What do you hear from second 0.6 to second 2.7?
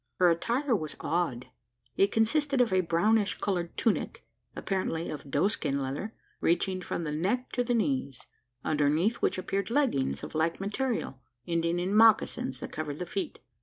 was odd. It consisted